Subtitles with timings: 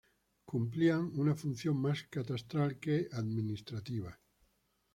[0.45, 4.19] Cumplían una función más catastral que administrativa.